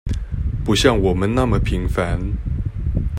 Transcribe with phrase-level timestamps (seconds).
[0.65, 2.17] 不像我們那麼平凡